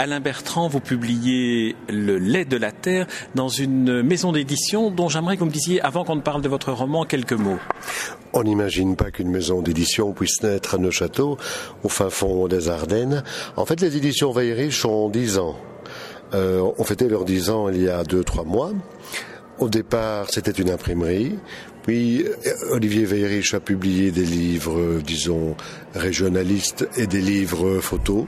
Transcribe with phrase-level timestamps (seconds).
[0.00, 5.34] Alain Bertrand, vous publiez Le lait de la terre dans une maison d'édition dont j'aimerais
[5.34, 7.58] que vous me disiez, avant qu'on ne parle de votre roman, quelques mots.
[8.32, 11.36] On n'imagine pas qu'une maison d'édition puisse naître à Neuchâteau,
[11.84, 13.22] au fin fond des Ardennes.
[13.56, 15.56] En fait, les éditions Veillerich ont dix ans.
[16.32, 18.72] Euh, on fêtait leurs dix ans il y a deux, trois mois.
[19.58, 21.38] Au départ, c'était une imprimerie.
[21.82, 22.30] Puis euh,
[22.70, 25.56] Olivier Veillerich a publié des livres, disons,
[25.94, 28.24] régionalistes et des livres photos.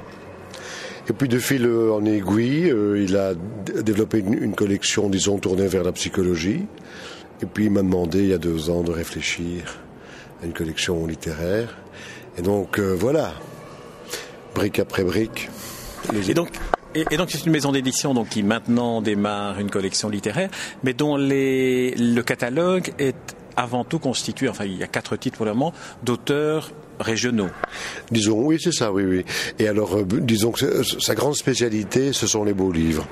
[1.08, 3.34] Et puis de fil en aiguille, euh, il a
[3.82, 6.64] développé une, collection, disons, tournée vers la psychologie.
[7.42, 9.80] Et puis il m'a demandé il y a deux ans de réfléchir
[10.42, 11.76] à une collection littéraire.
[12.38, 13.32] Et donc euh, voilà,
[14.54, 15.50] brique après brique.
[16.28, 16.50] Et donc,
[17.16, 20.50] donc c'est une maison d'édition donc qui maintenant démarre une collection littéraire,
[20.84, 25.46] mais dont le catalogue est avant tout constitué, enfin il y a quatre titres pour
[25.46, 25.72] le moment,
[26.02, 26.70] d'auteurs
[27.02, 27.50] régionaux.
[28.10, 29.24] Disons, oui, c'est ça, oui, oui.
[29.58, 33.06] Et alors, euh, disons que sa grande spécialité, ce sont les beaux livres.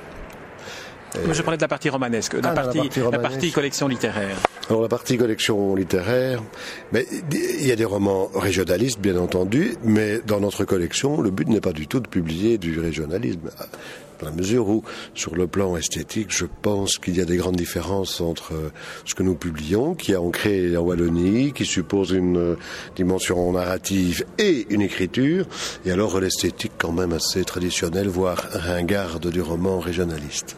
[1.14, 4.36] je parlais de la partie romanesque, la, ah, partie, la, partie, collection littéraire.
[4.68, 6.42] Alors la partie collection littéraire,
[6.92, 11.48] mais il y a des romans régionalistes bien entendu, mais dans notre collection, le but
[11.48, 13.50] n'est pas du tout de publier du régionalisme
[14.20, 14.82] dans la mesure où,
[15.14, 18.52] sur le plan esthétique, je pense qu'il y a des grandes différences entre
[19.04, 22.56] ce que nous publions, qui est ancré en Wallonie, qui suppose une
[22.96, 25.46] dimension narrative et une écriture,
[25.84, 30.56] et alors l'esthétique quand même assez traditionnelle, voire ringarde du roman régionaliste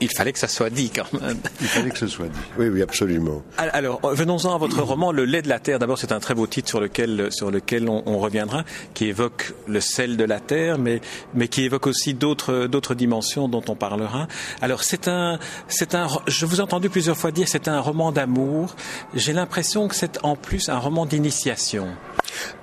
[0.00, 1.38] il fallait que ça soit dit quand même.
[1.60, 2.38] Il fallait que ce soit dit.
[2.58, 3.42] Oui, oui, absolument.
[3.56, 5.78] Alors, venons-en à votre roman, Le lait de la terre.
[5.78, 9.80] D'abord, c'est un très beau titre sur lequel, sur lequel on, reviendra, qui évoque le
[9.80, 11.00] sel de la terre, mais,
[11.34, 14.28] mais qui évoque aussi d'autres, d'autres dimensions dont on parlera.
[14.60, 15.38] Alors, c'est un,
[15.68, 18.76] c'est un, je vous ai entendu plusieurs fois dire, c'est un roman d'amour.
[19.14, 21.88] J'ai l'impression que c'est en plus un roman d'initiation.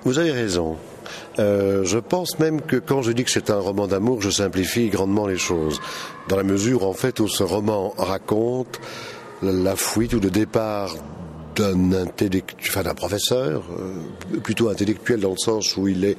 [0.04, 0.76] Vous avez raison.
[1.38, 4.88] Euh, je pense même que quand je dis que c'est un roman d'amour, je simplifie
[4.88, 5.80] grandement les choses.
[6.28, 8.80] Dans la mesure, en fait, où ce roman raconte
[9.42, 10.94] la fuite ou le départ
[11.56, 16.16] d'un d'un professeur, euh, plutôt intellectuel dans le sens où il est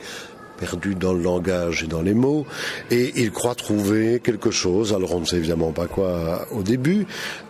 [0.57, 2.45] perdu dans le langage et dans les mots,
[2.91, 7.05] et il croit trouver quelque chose, alors on ne sait évidemment pas quoi au début,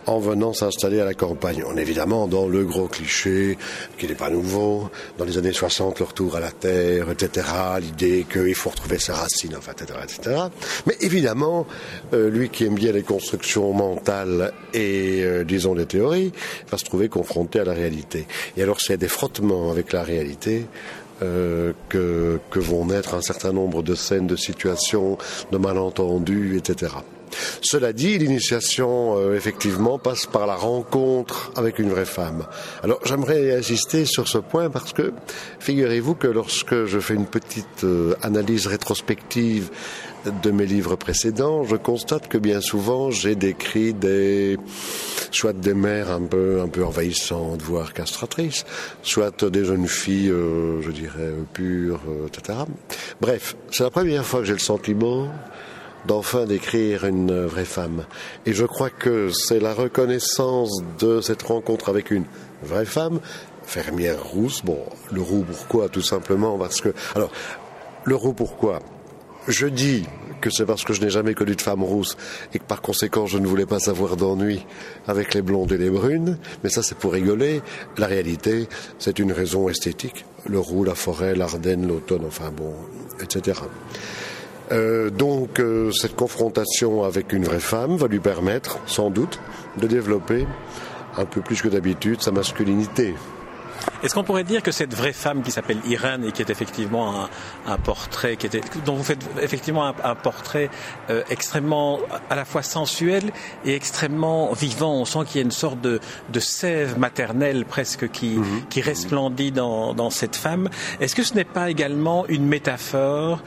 [0.06, 1.62] en venant s'installer à la campagne.
[1.66, 3.58] On est évidemment dans le gros cliché,
[3.98, 7.46] qui n'est pas nouveau, dans les années 60, le retour à la terre, etc.,
[7.80, 10.36] l'idée qu'il faut retrouver ses racines, enfin, etc., etc.
[10.86, 11.66] Mais évidemment,
[12.12, 16.32] euh, lui qui aime bien les constructions mentales et, euh, disons, les théories,
[16.70, 18.26] va se trouver confronté à la réalité.
[18.56, 20.66] Et alors, c'est des frottements avec la réalité
[21.22, 25.16] euh, que, que, vont naître un certain nombre de scènes, de situations,
[25.50, 26.92] de malentendus, etc.
[27.60, 32.46] Cela dit, l'initiation, euh, effectivement, passe par la rencontre avec une vraie femme.
[32.82, 35.12] Alors, j'aimerais insister sur ce point parce que,
[35.58, 39.70] figurez-vous que lorsque je fais une petite euh, analyse rétrospective
[40.30, 44.58] de mes livres précédents, je constate que bien souvent j'ai décrit des
[45.30, 48.64] soit des mères un peu un peu envahissantes, voire castratrices,
[49.02, 52.58] soit des jeunes filles, euh, je dirais pures, euh, etc.
[53.20, 55.28] Bref, c'est la première fois que j'ai le sentiment
[56.06, 58.04] d'enfin décrire une vraie femme.
[58.46, 62.24] Et je crois que c'est la reconnaissance de cette rencontre avec une
[62.62, 63.20] vraie femme,
[63.64, 64.62] fermière rousse.
[64.64, 64.78] Bon,
[65.12, 66.94] le roux pourquoi Tout simplement parce que...
[67.14, 67.30] Alors,
[68.04, 68.80] le roux pourquoi?
[69.48, 70.04] Je dis
[70.40, 72.16] que c'est parce que je n'ai jamais connu de femme rousse
[72.52, 74.64] et que par conséquent je ne voulais pas avoir d'ennui
[75.06, 77.62] avec les blondes et les brunes, mais ça c'est pour rigoler.
[77.96, 78.68] La réalité,
[78.98, 80.24] c'est une raison esthétique.
[80.46, 82.74] Le roux, la forêt, l'Ardenne, l'automne, enfin bon,
[83.20, 83.60] etc.
[84.72, 89.40] Euh, donc euh, cette confrontation avec une vraie femme va lui permettre, sans doute,
[89.78, 90.46] de développer
[91.16, 93.14] un peu plus que d'habitude sa masculinité.
[94.02, 97.28] Est-ce qu'on pourrait dire que cette vraie femme qui s'appelle Irène et qui est effectivement
[97.66, 100.70] un, portrait, qui était, dont vous faites effectivement un, portrait
[101.08, 103.32] euh, extrêmement à la fois sensuel
[103.64, 106.00] et extrêmement vivant, on sent qu'il y a une sorte de,
[106.38, 108.66] sève maternelle presque qui, mhm.
[108.68, 110.68] qui resplendit dans, dans cette femme.
[111.00, 113.42] Est-ce que ce n'est pas également une métaphore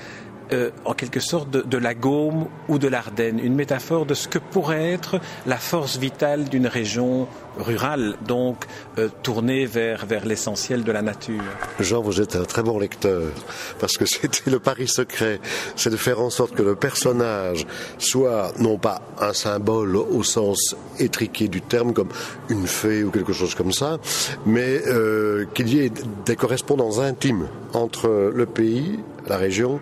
[0.52, 4.40] euh, en quelque sorte de, la Gaume ou de l'Ardenne, une métaphore de ce que
[4.40, 8.66] pourrait être la force vitale d'une région rurale, donc
[8.98, 11.44] euh, tournée vers, vers l'essentiel de la nature.
[11.80, 13.32] Jean, vous êtes un très bon lecteur,
[13.80, 15.40] parce que c'était le pari secret,
[15.76, 17.68] c'est de faire en sorte que le personnage
[17.98, 22.10] soit non pas un symbole au sens étriqué du terme, comme
[22.50, 24.00] une fée ou quelque chose comme ça,
[24.46, 25.92] mais euh, qu'il y ait
[26.26, 29.80] des correspondances intimes entre le pays, la région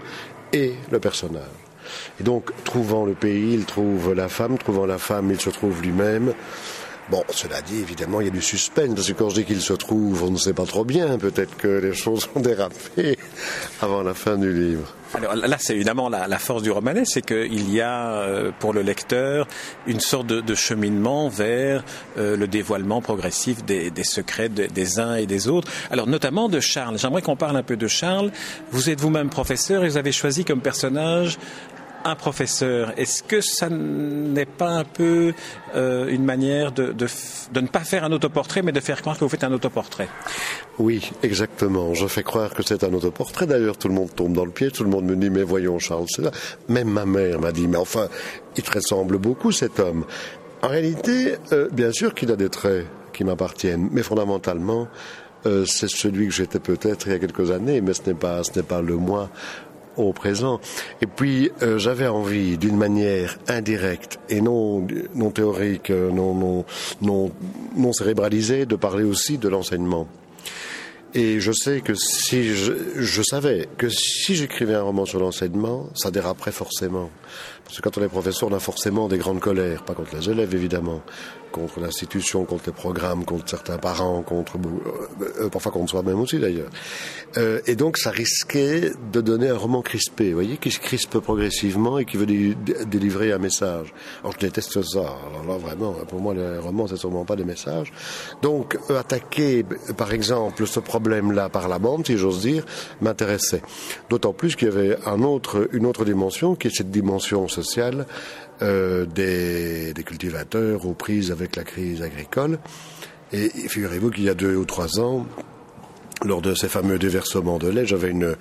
[0.54, 1.44] et le personnage.
[2.20, 5.82] Et donc, trouvant le pays, il trouve la femme, trouvant la femme, il se trouve
[5.82, 6.34] lui-même.
[7.10, 9.62] Bon, cela dit, évidemment, il y a du suspense, parce que quand je dis qu'il
[9.62, 11.18] se trouve, on ne sait pas trop bien.
[11.18, 13.18] Peut-être que les choses ont dérapé
[13.82, 14.94] avant la fin du livre.
[15.14, 18.82] Alors là, c'est évidemment la, force du romanesque, c'est qu'il y a euh, pour le
[18.82, 19.48] lecteur
[19.86, 21.86] une sorte de, cheminement vers
[22.18, 25.72] euh, le dévoilement progressif des, secrets des uns et des autres.
[25.92, 26.98] Alors notamment de Charles.
[26.98, 28.32] J'aimerais qu'on parle un peu de Charles.
[28.72, 31.38] Vous êtes vous-même professeur et vous avez choisi comme personnage
[32.08, 35.34] un professeur, est-ce que ça n'est pas un peu
[35.76, 36.94] euh, une manière de,
[37.54, 40.08] ne pas faire un autoportrait, mais de faire croire que vous faites un autoportrait?
[40.80, 41.94] Oui, exactement.
[41.94, 43.46] Je fais croire que c'est un autoportrait.
[43.46, 45.80] D'ailleurs, tout le monde tombe dans le pied, tout le monde me dit, mais voyons
[45.80, 46.24] Charles, c'est.
[46.70, 48.08] Même ma mère m'a dit, mais enfin,
[48.56, 50.06] il te ressemble beaucoup cet homme.
[50.62, 54.88] En réalité, euh, bien sûr qu'il a des traits qui m'appartiennent, mais fondamentalement,
[55.46, 58.44] euh, c'est celui que j'étais peut-être il y a quelques années, mais ce n'est pas,
[58.44, 59.30] ce n'est pas le moi
[59.98, 60.60] au présent.
[61.02, 64.86] Et puis euh, j'avais envie, d'une manière indirecte et non
[65.16, 66.66] non théorique, euh, non
[67.02, 67.32] non
[67.76, 70.08] non cérébralisée, de parler aussi de l'enseignement.
[71.14, 75.90] Et je sais que si je, je savais que si j'écrivais un roman sur l'enseignement,
[75.96, 77.10] ça déraperait forcément.
[77.64, 80.30] Parce que quand on est professeur, on a forcément des grandes colères, pas contre les
[80.30, 81.02] élèves évidemment,
[81.52, 86.40] contre l'institution, contre les programmes, contre certains parents, contre euh, euh, parfois contre soi-même aussi
[86.40, 86.70] d'ailleurs.
[87.38, 91.20] Euh, et donc ça risquait de donner un roman crispé, vous voyez, qui se crispe
[91.20, 93.94] progressivement et qui veut délivrer un message.
[94.22, 95.00] Alors je déteste ça.
[95.30, 97.92] Alors là vraiment, pour moi les romans c'est sûrement pas des messages.
[98.42, 99.66] Donc attaquer
[99.98, 102.66] par exemple ce problème-là par la bande, si j'ose dire,
[103.02, 103.62] m'intéressait.
[104.10, 108.06] D'autant plus qu'il y avait un autre, une autre dimension qui est cette dimension sociale
[108.62, 112.60] euh, des, des, cultivateurs aux prises avec la crise agricole.
[113.32, 115.26] Et figurez-vous qu'il y a deux ou trois ans,
[116.26, 118.36] lors de ces fameux déversements de lait, j'avais une,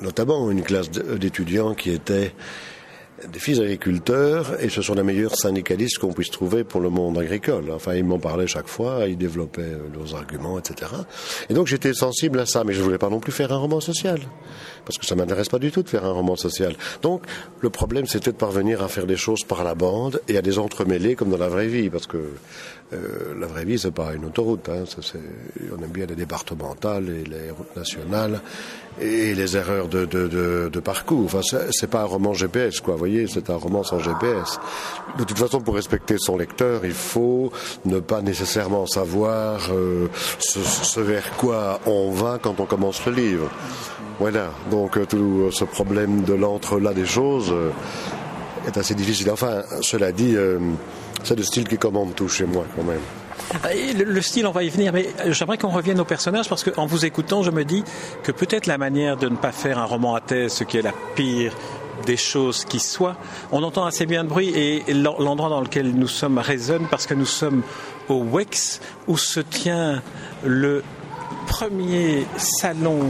[0.00, 2.34] notamment une classe d'étudiants qui étaient
[3.30, 7.18] des fils agriculteurs et ce sont les meilleurs syndicalistes qu'on puisse trouver pour le monde
[7.18, 7.70] agricole.
[7.70, 10.90] Enfin, ils m'en parlaient chaque fois, ils développaient leurs arguments, etc.
[11.48, 13.80] Et donc j'étais sensible à ça, mais je voulais pas non plus faire un roman
[13.80, 14.20] social
[14.84, 16.74] parce que ça m'intéresse pas du tout de faire un roman social.
[17.02, 17.22] Donc
[17.60, 20.58] le problème c'était de parvenir à faire des choses par la bande et à les
[20.58, 22.18] entremêler comme dans la vraie vie, parce que
[22.92, 24.68] euh, la vraie vie c'est pas une autoroute.
[24.68, 24.84] Hein,
[25.76, 28.40] on aime bien les départementales et les routes nationales
[29.00, 31.24] et les erreurs de, parcours.
[31.24, 31.40] Enfin,
[31.70, 32.94] c'est pas un roman GPS, quoi.
[32.94, 34.60] Vous voyez, c'est un roman sans GPS.
[35.18, 37.52] De toute façon, pour respecter son lecteur, il faut
[37.84, 40.08] ne pas nécessairement savoir euh,
[40.38, 43.50] ce, vers quoi on va quand on commence le livre.
[44.18, 47.52] Voilà, donc euh, tout ce problème de l'entre-là des choses
[48.66, 49.30] est assez difficile.
[49.30, 50.58] Enfin, cela dit, euh,
[51.22, 53.00] c'est le style qui commande tout chez moi quand même.
[54.06, 57.04] Le, style, on va y venir, mais j'aimerais qu'on revienne aux personnages parce qu'en vous
[57.04, 57.84] écoutant, je me dis
[58.22, 60.82] que peut-être la manière de ne pas faire un roman à thèse, ce qui est
[60.82, 61.52] la pire
[62.06, 63.16] des choses qui soient,
[63.50, 67.14] on entend assez bien de bruit et l'endroit dans lequel nous sommes résonne parce que
[67.14, 67.62] nous sommes
[68.08, 70.02] au WEX où se tient
[70.44, 70.82] le
[71.46, 73.00] premier salon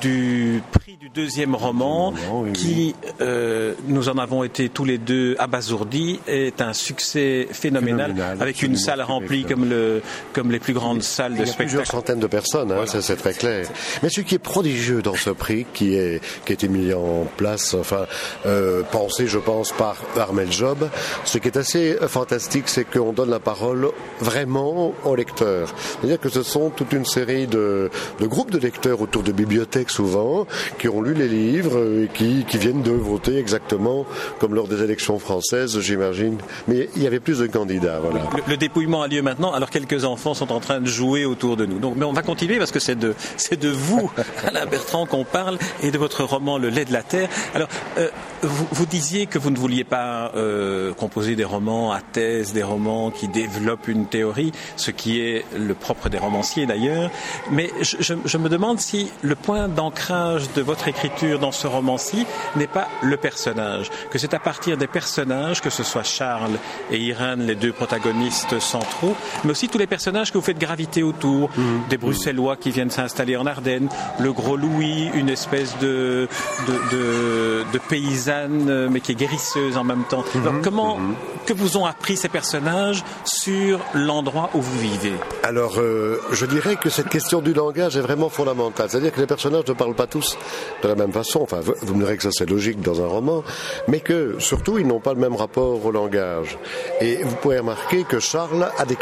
[0.00, 0.62] du
[1.04, 2.14] du deuxième roman,
[2.54, 8.62] qui, euh, nous en avons été tous les deux abasourdis, est un succès phénoménal, avec
[8.62, 10.00] une salle remplie comme, le,
[10.32, 11.62] comme les plus grandes salles de spectacle.
[11.64, 13.66] Plusieurs centaines de personnes, hein, ça c'est très clair.
[14.02, 17.26] Mais ce qui est prodigieux dans ce prix, qui, est, qui a été mis en
[17.36, 18.06] place, enfin,
[18.46, 20.88] euh, pensé, je pense, par Armel Job,
[21.26, 25.74] ce qui est assez fantastique, c'est qu'on donne la parole vraiment aux lecteurs.
[26.00, 29.90] C'est-à-dire que ce sont toute une série de, de groupes de lecteurs autour de bibliothèques
[29.90, 30.46] souvent,
[30.78, 34.06] qui ont lu les livres et qui, qui viennent de voter exactement
[34.38, 36.38] comme lors des élections françaises, j'imagine.
[36.68, 38.00] Mais il y avait plus de candidats.
[38.00, 38.28] Voilà.
[38.46, 41.66] Le, dépouillement a lieu maintenant, alors quelques enfants sont en train de jouer autour de
[41.66, 41.78] nous.
[41.78, 44.10] Donc, mais on va continuer parce que c'est de, c'est de vous,
[44.46, 47.28] Alain Bertrand, qu'on parle et de votre roman Le lait de la terre.
[47.54, 48.08] Alors, euh,
[48.42, 52.62] vous, vous, disiez que vous ne vouliez pas euh, composer des romans à thèse, des
[52.62, 57.10] romans qui développent une théorie, ce qui est le propre des romanciers d'ailleurs.
[57.50, 61.66] Mais je, je, je me demande si le point d'ancrage de votre écriture dans ce
[61.66, 62.26] roman-ci
[62.56, 66.58] n'est pas le personnage, que c'est à partir des personnages, que ce soit Charles
[66.90, 69.14] et Irène, les deux protagonistes centraux,
[69.44, 71.82] mais aussi tous les personnages que vous faites graviter autour, mhm.
[71.88, 73.88] des Bruxellois qui viennent s'installer en Ardennes,
[74.18, 76.28] le gros Louis, une espèce de,
[76.66, 80.24] de, de, paysanne, mais qui est guérisseuse en même temps.
[80.34, 80.62] Mhm.
[80.62, 81.14] comment, mhm.
[81.46, 85.14] que vous ont appris ces personnages sur l'endroit où vous vivez?
[85.42, 88.88] Alors, euh, je dirais que cette question du langage est vraiment fondamentale.
[88.90, 90.36] C'est-à-dire que les personnages ne parlent pas tous
[90.82, 91.40] de la même façon.
[91.42, 93.42] Enfin, vous me direz que ça c'est logique dans un roman,
[93.88, 96.58] mais que surtout ils n'ont pas le même rapport au langage.
[97.00, 98.96] Et vous pouvez remarquer que Charles a des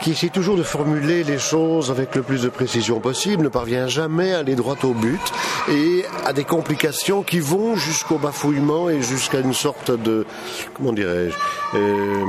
[0.00, 3.88] qui essaie toujours de formuler les choses avec le plus de précision possible, ne parvient
[3.88, 5.20] jamais à aller droit au but
[5.68, 10.26] et a des complications qui vont jusqu'au bafouillement et jusqu'à une sorte de,
[10.74, 11.34] comment dirais-je,
[11.76, 12.24] euh,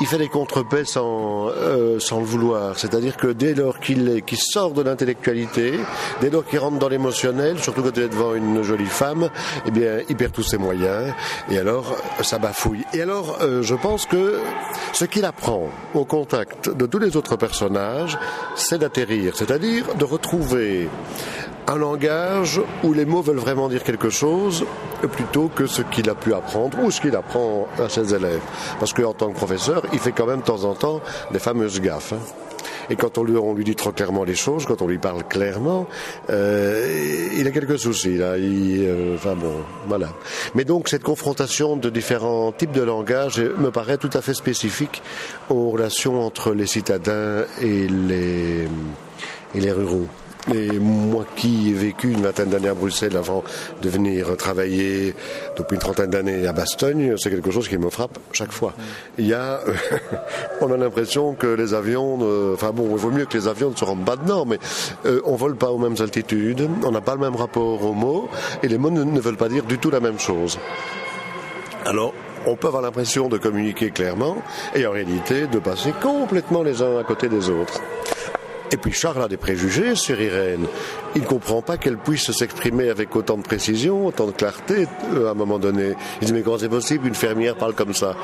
[0.00, 2.78] il fait des contrepètes sans, euh, sans le vouloir.
[2.78, 5.78] C'est-à-dire que dès lors qu'il qu sort de l'intellectualité,
[6.20, 9.30] dès lors qu'il rentre dans l'émotionnel, surtout quand il est devant une jolie femme,
[9.66, 11.12] eh bien, il perd tous ses moyens
[11.50, 12.84] et alors ça bafouille.
[12.92, 14.40] Et alors, euh, je pense que
[14.92, 18.18] ce qu'il apprend au contact de tous les autres personnages,
[18.54, 20.88] c'est d'atterrir, c'est-à-dire de retrouver
[21.68, 24.64] un langage où les mots veulent vraiment dire quelque chose
[25.12, 28.42] plutôt que ce qu'il a pu apprendre ou ce qu'il apprend à ses élèves.
[28.78, 31.00] Parce qu'en tant que professeur, il fait quand même de temps en temps
[31.32, 32.12] des fameuses gaffes.
[32.12, 32.45] Hein.
[32.90, 35.24] Et quand on lui, on lui, dit trop clairement les choses, quand on lui parle
[35.24, 35.86] clairement,
[36.30, 38.38] euh, il a quelques soucis là.
[38.38, 39.54] Il, euh, enfin bon,
[39.86, 40.12] voilà.
[40.54, 45.02] Mais donc cette confrontation de différents types de langage me paraît tout à fait spécifique
[45.50, 48.68] aux relations entre les citadins et les,
[49.54, 50.06] et les ruraux.
[50.54, 53.42] Et moi qui ai vécu une vingtaine d'années à Bruxelles avant
[53.82, 55.14] de venir travailler
[55.56, 58.72] depuis une trentaine d'années à Bastogne, c'est quelque chose qui me frappe chaque fois.
[59.18, 59.60] Il y a,
[60.60, 62.18] on a l'impression que les avions,
[62.54, 64.58] enfin bon, il vaut mieux que les avions ne se rendent pas dedans, mais
[65.04, 68.28] euh, on vole pas aux mêmes altitudes, on n'a pas le même rapport aux mots,
[68.62, 70.58] et les mots ne, ne veulent pas dire du tout la même chose.
[71.84, 72.12] Alors,
[72.46, 74.36] on peut avoir l'impression de communiquer clairement
[74.74, 77.80] et en réalité de passer complètement les uns à côté des autres.
[78.72, 80.66] Et puis Charles a des préjugés sur Irène.
[81.16, 85.28] Il ne comprend pas qu'elle puisse s'exprimer avec autant de précision, autant de clarté euh,
[85.28, 85.94] à un moment donné.
[86.20, 88.14] Il dit mais comment c'est possible Une fermière parle comme ça?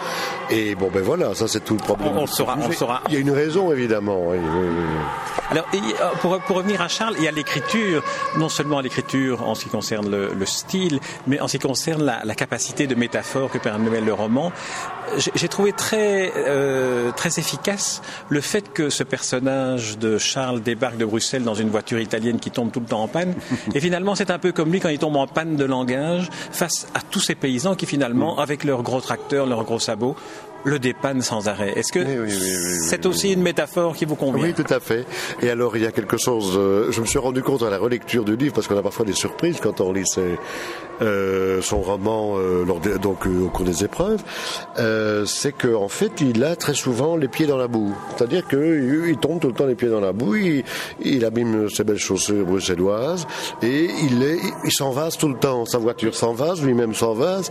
[0.51, 2.13] Et bon ben voilà, ça c'est tout le problème.
[2.15, 3.01] On, on saura, on saura.
[3.09, 4.29] Il y a une raison évidemment.
[4.29, 4.85] Oui, oui, oui.
[5.51, 5.67] Alors
[6.21, 8.03] pour, pour, revenir à Charles, il y a l'écriture,
[8.37, 12.03] non seulement l'écriture en ce qui concerne le, le, style, mais en ce qui concerne
[12.05, 14.53] la, la capacité de métaphore que permet le roman.
[15.35, 21.05] J'ai trouvé très euh, très efficace le fait que ce personnage de Charles débarque de
[21.05, 23.35] Bruxelles dans une voiture italienne qui tombe tout le temps en panne.
[23.75, 26.87] Et finalement, c'est un peu comme lui quand il tombe en panne de langage face
[26.95, 30.17] à tous ces paysans qui finalement, avec leurs gros tracteurs, leurs gros sabots,
[30.65, 31.73] le dépanne sans arrêt.
[31.77, 34.81] Est-ce que oui, oui, oui, c'est aussi une métaphore qui vous convient Oui, tout à
[34.81, 35.07] fait.
[35.41, 37.79] Et alors, il y a quelque chose, euh, je me suis rendu compte à la
[37.79, 40.39] relecture du livre, parce qu'on a parfois des surprises quand on lit ses,
[41.01, 44.23] euh, son roman euh, lors de, donc, au cours des épreuves,
[45.27, 47.95] c'est qu'en en fait, il a très souvent les pieds dans la boue.
[48.17, 50.65] C'est-à-dire qu'il tombe tout le temps les pieds dans la boue, il,
[51.01, 53.27] il abîme ses belles chaussures bruxelloises,
[53.63, 55.65] et il, est, il s'envase tout le temps.
[55.67, 57.51] Sa voiture s'envase, lui-même s'envase,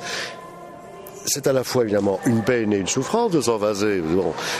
[1.25, 4.01] c'est à la fois évidemment une peine et une souffrance de s'envaser,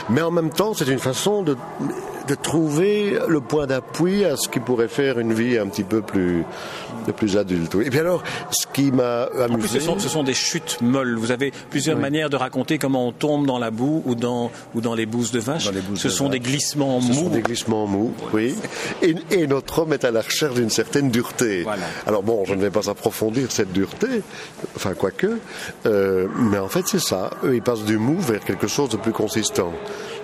[0.09, 1.57] mais en même temps c'est une façon de,
[2.27, 6.01] de trouver le point d'appui à ce qui pourrait faire une vie un petit peu
[6.01, 6.43] plus,
[7.15, 7.75] plus adulte.
[7.75, 9.53] Et puis alors, ce qui m'a amusé...
[9.53, 11.15] En plus, ce sont, ce sont, des chutes molles.
[11.17, 12.01] Vous avez plusieurs oui.
[12.01, 15.31] manières de raconter comment on tombe dans la boue ou dans, ou dans les bouses
[15.31, 15.71] de vache.
[15.71, 16.33] Bouses ce de sont vache.
[16.33, 17.13] des glissements mous.
[17.13, 18.55] Ce sont des glissements mous, oui.
[19.01, 21.63] Et, et, notre homme est à la recherche d'une certaine dureté.
[21.63, 21.83] Voilà.
[22.05, 24.07] Alors bon, je ne vais pas approfondir cette dureté,
[24.75, 25.39] enfin quoique,
[25.85, 27.31] euh, mais en fait c'est ça.
[27.43, 29.73] Eux, ils passent du mou vers quelque chose de plus consistant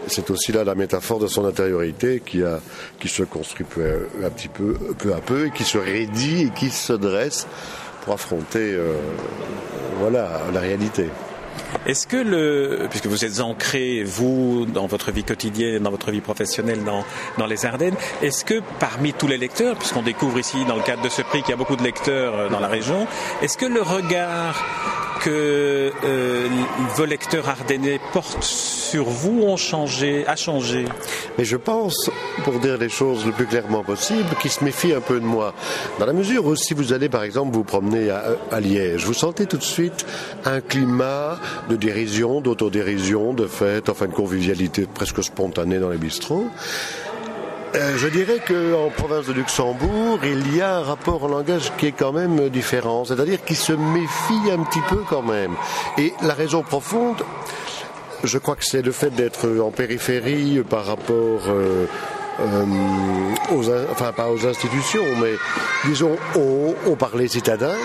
[0.08, 2.42] c'est aussi là la métaphore de son intériorité qui,
[3.08, 6.70] se construit peu, un petit peu, peu à peu et qui se raidit et qui
[6.70, 7.48] se dresse
[8.04, 8.94] pour affronter euh,
[10.00, 11.10] voilà, la réalité.
[11.86, 16.22] Est-ce que le, puisque vous êtes ancré, vous, dans votre vie quotidienne, dans votre vie
[16.22, 17.04] professionnelle dans,
[17.38, 21.02] dans les Ardennes, est-ce que parmi tous les lecteurs, puisqu'on découvre ici dans le cadre
[21.02, 23.08] de ce prix qu'il y a beaucoup de lecteurs dans la région,
[23.42, 26.48] est-ce que le regard que euh,
[26.96, 30.86] vos lecteurs ardennais portent sur vous ont changé, a changé
[31.38, 32.10] Mais je pense,
[32.44, 35.54] pour dire les choses le plus clairement possible, qu'ils se méfient un peu de moi.
[36.00, 39.14] Dans la mesure où si vous allez par exemple vous promener à, à Liège, vous
[39.14, 40.06] sentez tout de suite
[40.46, 46.48] un climat de dérision, d'autodérision, de fête, enfin de convivialité presque spontanée dans les bistrots.
[47.76, 51.88] Euh, je dirais qu'en province de Luxembourg, il y a un rapport au langage qui
[51.88, 55.54] est quand même différent, c'est-à-dire qui se méfie un petit peu quand même.
[55.98, 57.24] Et la raison profonde,
[58.24, 61.86] je crois que c'est le fait d'être en périphérie par rapport euh,
[62.40, 62.66] euh,
[63.54, 65.34] aux, enfin pas aux institutions, mais
[65.86, 67.76] disons au, au parler citadin,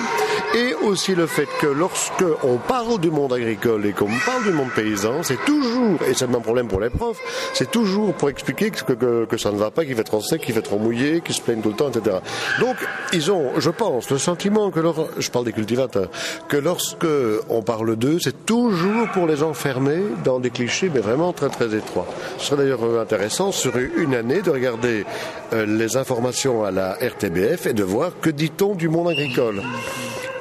[0.54, 4.52] et aussi le fait que lorsque on parle du monde agricole et qu'on parle du
[4.52, 7.20] monde paysan, c'est toujours, et c'est le même problème pour les profs,
[7.54, 10.62] c'est toujours pour expliquer que, ça ne va pas, qu'il fait trop sec, qu'il fait
[10.62, 12.16] trop mouillé, qu'ils se plaignent tout le temps, etc.
[12.60, 12.76] Donc,
[13.12, 16.10] ils ont, je pense, le sentiment que, leur, je parle des cultivateurs,
[16.48, 17.06] que lorsque
[17.48, 21.74] on parle d'eux, c'est toujours pour les enfermer dans des clichés, mais vraiment très très
[21.74, 22.06] étroits.
[22.38, 25.04] Ce serait d'ailleurs intéressant sur une année de regarder
[25.52, 29.62] euh, les informations à la RTBF et de voir que dit-on du monde agricole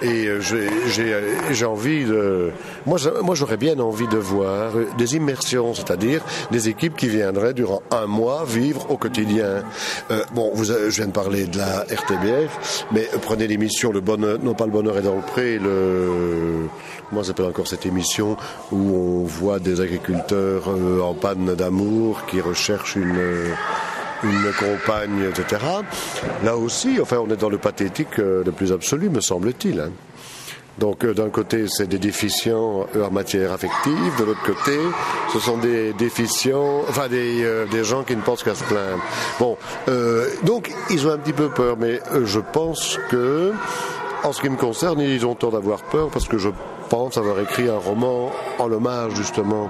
[0.01, 0.41] Et euh,
[1.51, 2.51] j'ai envie de...
[2.86, 7.84] Moi, moi j'aurais bien envie de voir des immersions, c'est-à-dire des équipes qui viendraient durant
[7.91, 9.63] un mois vivre au quotidien.
[10.10, 14.39] Euh, bon, vous, je viens de parler de la RTBF, mais prenez l'émission Le Bonheur,
[14.41, 16.67] non pas Le Bonheur est dans le pré, le...
[17.12, 18.38] Moi, j'appelle encore cette émission
[18.72, 23.20] où on voit des agriculteurs euh, en panne d'amour qui recherchent une
[24.24, 25.62] une compagne, etc.
[26.44, 29.80] Là aussi, enfin, on est dans le pathétique euh, le plus absolu, me semble-t-il.
[29.80, 29.92] Hein.
[30.78, 34.78] Donc euh, d'un côté, c'est des déficients euh, en matière affective, de l'autre côté,
[35.34, 39.01] ce sont des déficients, enfin des, des gens qui ne pensent qu'à se plaindre.
[39.40, 39.58] Bon,
[40.44, 43.51] donc ils ont un petit peu peur, mais je pense que,
[44.24, 46.50] en ce qui me concerne, ils ont tort d'avoir peur parce que je
[46.90, 49.70] pense avoir écrit un roman en hommage justement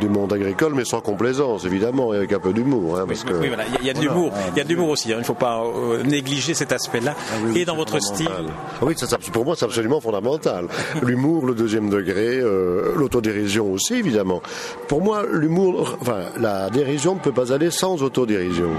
[0.00, 2.98] du monde agricole, mais sans complaisance, évidemment, et avec un peu d'humour.
[2.98, 3.48] Hein, parce oui, que...
[3.48, 4.32] voilà, il y a de l'humour.
[4.52, 5.12] Il y a de l'humour aussi.
[5.12, 5.16] Hein.
[5.16, 7.14] Il ne faut pas euh, négliger cet aspect-là.
[7.16, 8.28] Ah et dans votre style.
[8.30, 10.66] Ah oui, ça, pour moi, c'est absolument fondamental.
[11.02, 14.42] l'humour, le deuxième degré, euh, l'autodérision aussi, évidemment.
[14.88, 18.70] Pour moi, l'humour, enfin, la dérision ne peut pas aller sans autodérision.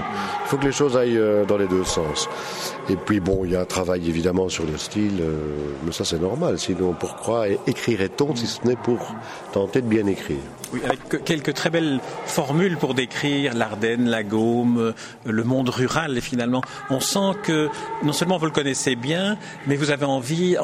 [0.44, 2.28] Il faut que les choses aillent euh, dans les deux sens.
[2.88, 5.22] Et puis, bon, il y a un travail évidemment sur le style,
[5.84, 6.58] mais ça, c'est normal.
[6.58, 9.14] Sinon, pourquoi écrirait-on si ce n'est pour
[9.52, 10.36] tenter de bien écrire?
[10.72, 14.92] Oui, avec quelques très belles formules pour décrire l'Ardenne, la Gaume, euh,
[15.24, 16.20] le monde rural.
[16.20, 17.68] Finalement, on sent que
[18.02, 20.60] non seulement vous le connaissez bien, mais vous avez envie, euh,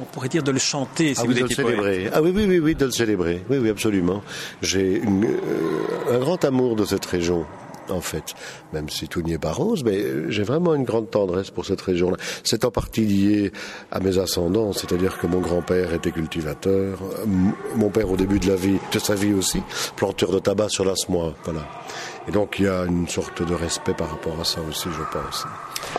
[0.00, 2.10] on pourrait dire, de le chanter si ah vous de le célébrer.
[2.12, 3.42] Ah oui, oui, oui, oui, de le célébrer.
[3.48, 4.22] Oui, oui, absolument.
[4.62, 7.46] J'ai euh, un grand amour de cette région
[7.90, 8.34] en fait,
[8.72, 11.80] même si tout n'y est pas rose, mais j'ai vraiment une grande tendresse pour cette
[11.80, 12.16] région-là.
[12.44, 13.52] C'est en partie lié
[13.90, 16.98] à mes ascendants, c'est-à-dire que mon grand-père était cultivateur,
[17.74, 19.62] mon père au début de sa vie aussi,
[19.96, 21.66] planteur de tabac sur la Semois, voilà.
[22.28, 25.18] Et donc il y a une sorte de respect par rapport à ça aussi, je
[25.18, 25.44] pense.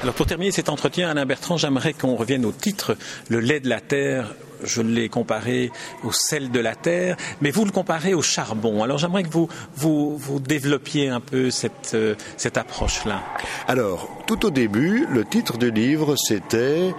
[0.01, 2.97] Alors pour terminer cet entretien, Alain Bertrand, j'aimerais qu'on revienne au titre,
[3.29, 4.33] le lait de la terre
[4.63, 5.71] je l'ai comparé
[6.03, 8.83] au sel de la terre, mais vous le comparez au charbon.
[8.83, 13.23] Alors j'aimerais que vous, vous, vous, développiez un peu cette, euh, cette approche-là.
[13.67, 16.93] Alors, tout au début, le titre du livre, c'était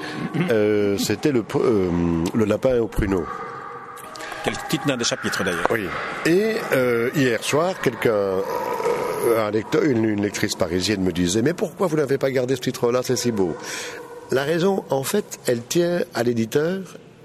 [0.50, 1.90] euh, le, euh,
[2.34, 3.24] le lapin au pruneau.
[4.44, 5.66] Quel titre d'un des chapitres d'ailleurs.
[5.70, 5.86] Oui.
[6.24, 6.56] Et
[7.16, 8.36] hier soir, quelqu'un
[9.36, 12.60] un lecteur, une, une, lectrice parisienne me disait Mais pourquoi vous n'avez pas gardé ce
[12.60, 13.56] titre-là C'est si beau?
[14.30, 16.82] La raison, en fait, elle tient à l'éditeur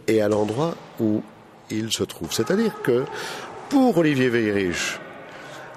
[0.07, 1.21] et à l'endroit où
[1.69, 2.31] il se trouve.
[2.31, 3.03] C'est-à-dire que
[3.69, 4.99] pour Olivier Veyrich,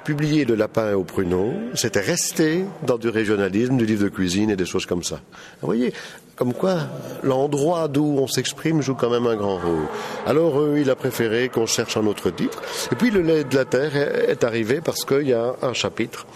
[0.07, 4.57] publier Le lapin au pruneau, c'était rester dans du régionalisme, du livre de cuisine et
[4.57, 5.17] des choses comme ça.
[5.61, 5.93] Vous voyez,
[6.37, 6.79] comme quoi
[7.25, 9.87] l'endroit d'où on s'exprime joue quand même un grand rôle.
[10.25, 12.63] Alors euh, il a préféré qu'on cherche un autre titre.
[12.93, 16.27] Et puis le lait de la terre est arrivé parce qu'il y a un chapitre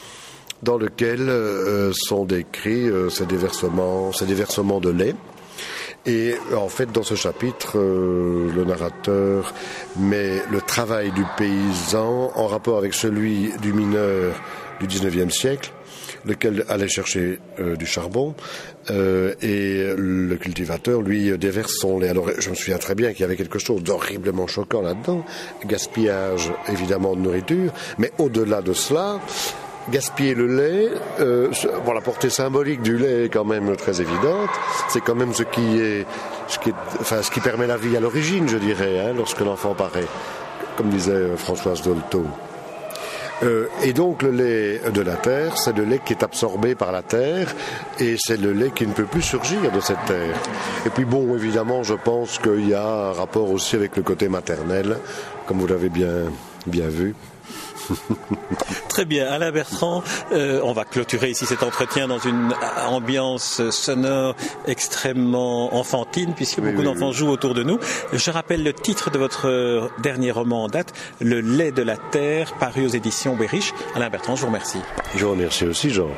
[0.65, 5.15] dans lequel euh, sont décrits euh, ces ces déversements de lait.
[6.07, 9.53] Et en fait, dans ce chapitre, euh, le narrateur
[9.99, 14.35] met le travail du paysan en rapport avec celui du mineur
[14.81, 15.73] du 19e siècle,
[16.25, 18.35] lequel allait chercher euh, du charbon,
[18.89, 22.09] euh, et le cultivateur, lui, déverse son lait.
[22.09, 25.23] Alors, je me souviens très bien qu'il y avait quelque chose d'horriblement choquant là-dedans,
[25.67, 29.21] gaspillage évidemment de nourriture, mais au-delà de cela,
[29.89, 30.89] gaspiller le lait,
[31.21, 31.51] euh,
[31.85, 34.51] bon, la portée symbolique du lait est quand même très évidente.
[34.89, 36.07] C'est quand même ce qui est,
[36.49, 39.41] ce qui, est, enfin, ce qui permet la vie à l'origine, je dirais, hein, lorsque
[39.41, 40.07] l'enfant paraît,
[40.77, 42.25] comme disait euh, Françoise Dolto.
[43.43, 46.93] Euh, et donc le lait de la terre, c'est le lait qui est absorbé par
[46.93, 47.55] la terre
[47.99, 50.37] et c'est le lait qui ne peut plus surgir de cette terre.
[50.85, 54.29] Et puis bon, évidemment, je pense qu'il y a un rapport aussi avec le côté
[54.29, 54.99] maternel,
[55.47, 56.31] comme vous l'avez bien,
[56.67, 57.15] bien vu.
[58.89, 62.53] Très bien, Alain Bertrand, euh, on va clôturer ici cet entretien dans une
[62.89, 64.35] ambiance sonore
[64.67, 67.79] extrêmement enfantine, puisque beaucoup d'enfants jouent autour de nous.
[68.13, 72.55] Je rappelle le titre de votre dernier roman en date, Le lait de la terre,
[72.59, 73.73] paru aux éditions Berich.
[73.95, 74.81] Alain Bertrand, je vous remercie.
[75.15, 76.09] Je vous remercie aussi, Jean.